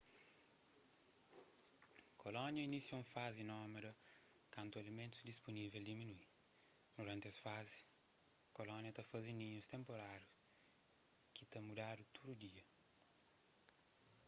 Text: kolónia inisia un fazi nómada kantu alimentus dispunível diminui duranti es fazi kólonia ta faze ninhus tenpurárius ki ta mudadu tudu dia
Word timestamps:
kolónia 2.23 2.63
inisia 2.69 2.95
un 3.01 3.07
fazi 3.15 3.43
nómada 3.51 3.91
kantu 4.55 4.75
alimentus 4.79 5.25
dispunível 5.29 5.83
diminui 5.89 6.27
duranti 6.95 7.25
es 7.31 7.37
fazi 7.45 7.77
kólonia 8.57 8.95
ta 8.95 9.03
faze 9.11 9.31
ninhus 9.35 9.69
tenpurárius 9.73 10.35
ki 11.33 11.43
ta 11.51 11.59
mudadu 11.67 12.03
tudu 12.15 12.33
dia 12.43 12.63